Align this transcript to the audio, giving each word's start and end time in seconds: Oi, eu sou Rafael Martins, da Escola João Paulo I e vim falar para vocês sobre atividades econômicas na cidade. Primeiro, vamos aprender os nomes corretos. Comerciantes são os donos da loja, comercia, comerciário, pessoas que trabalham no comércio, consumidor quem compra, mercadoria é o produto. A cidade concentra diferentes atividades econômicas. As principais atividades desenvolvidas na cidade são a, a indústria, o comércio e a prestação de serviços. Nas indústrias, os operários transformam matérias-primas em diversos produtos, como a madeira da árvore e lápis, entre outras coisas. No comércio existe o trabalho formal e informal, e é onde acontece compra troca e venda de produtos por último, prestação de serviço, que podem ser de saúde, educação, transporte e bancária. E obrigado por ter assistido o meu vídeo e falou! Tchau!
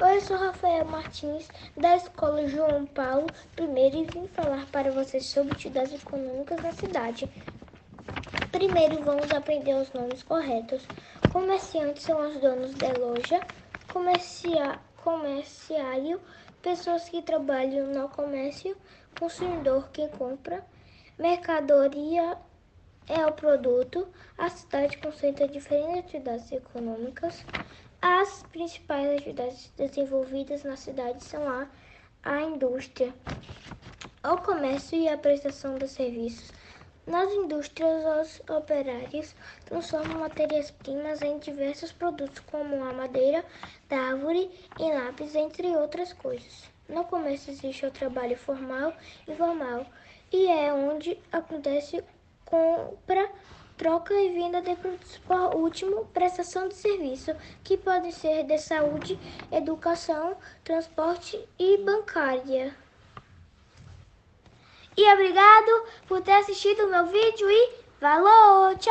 Oi, 0.00 0.16
eu 0.16 0.20
sou 0.22 0.36
Rafael 0.36 0.84
Martins, 0.84 1.48
da 1.76 1.94
Escola 1.94 2.48
João 2.48 2.84
Paulo 2.84 3.28
I 3.56 4.00
e 4.00 4.04
vim 4.06 4.26
falar 4.26 4.66
para 4.72 4.90
vocês 4.90 5.24
sobre 5.26 5.52
atividades 5.52 5.94
econômicas 5.94 6.60
na 6.60 6.72
cidade. 6.72 7.30
Primeiro, 8.50 9.04
vamos 9.04 9.30
aprender 9.30 9.72
os 9.76 9.92
nomes 9.92 10.24
corretos. 10.24 10.84
Comerciantes 11.32 12.02
são 12.02 12.28
os 12.28 12.40
donos 12.40 12.74
da 12.74 12.88
loja, 12.98 13.40
comercia, 13.92 14.80
comerciário, 14.96 16.20
pessoas 16.60 17.08
que 17.08 17.22
trabalham 17.22 17.86
no 17.86 18.08
comércio, 18.08 18.76
consumidor 19.16 19.90
quem 19.92 20.08
compra, 20.08 20.64
mercadoria 21.16 22.36
é 23.06 23.24
o 23.24 23.32
produto. 23.32 24.08
A 24.36 24.48
cidade 24.48 24.98
concentra 24.98 25.46
diferentes 25.46 25.98
atividades 25.98 26.50
econômicas. 26.50 27.44
As 28.06 28.42
principais 28.52 29.16
atividades 29.16 29.72
desenvolvidas 29.78 30.62
na 30.62 30.76
cidade 30.76 31.24
são 31.24 31.48
a, 31.48 31.66
a 32.22 32.42
indústria, 32.42 33.14
o 34.22 34.36
comércio 34.36 34.98
e 34.98 35.08
a 35.08 35.16
prestação 35.16 35.78
de 35.78 35.88
serviços. 35.88 36.52
Nas 37.06 37.32
indústrias, 37.32 38.04
os 38.04 38.50
operários 38.50 39.34
transformam 39.64 40.20
matérias-primas 40.20 41.22
em 41.22 41.38
diversos 41.38 41.92
produtos, 41.92 42.40
como 42.40 42.84
a 42.84 42.92
madeira 42.92 43.42
da 43.88 43.96
árvore 43.96 44.50
e 44.78 44.92
lápis, 44.92 45.34
entre 45.34 45.68
outras 45.68 46.12
coisas. 46.12 46.64
No 46.86 47.04
comércio 47.04 47.52
existe 47.52 47.86
o 47.86 47.90
trabalho 47.90 48.36
formal 48.36 48.92
e 49.26 49.32
informal, 49.32 49.86
e 50.30 50.46
é 50.48 50.74
onde 50.74 51.18
acontece 51.32 52.04
compra 52.44 53.30
troca 53.76 54.14
e 54.14 54.32
venda 54.32 54.60
de 54.62 54.74
produtos 54.76 55.18
por 55.18 55.54
último, 55.56 56.06
prestação 56.06 56.68
de 56.68 56.74
serviço, 56.74 57.34
que 57.62 57.76
podem 57.76 58.10
ser 58.10 58.44
de 58.44 58.58
saúde, 58.58 59.18
educação, 59.50 60.36
transporte 60.62 61.38
e 61.58 61.78
bancária. 61.78 62.74
E 64.96 65.12
obrigado 65.12 65.86
por 66.06 66.20
ter 66.20 66.32
assistido 66.32 66.86
o 66.86 66.90
meu 66.90 67.06
vídeo 67.06 67.50
e 67.50 67.72
falou! 67.98 68.76
Tchau! 68.76 68.82